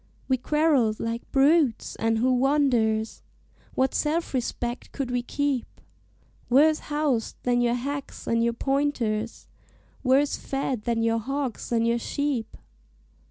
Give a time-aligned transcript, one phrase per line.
[0.27, 3.21] "We quarrelled like brutes, and who wonders?
[3.75, 5.67] What self respect could we keep,
[6.49, 9.45] Worse housed than your hacks and your pointers,
[10.01, 12.57] Worse fed than your hogs and your sheep?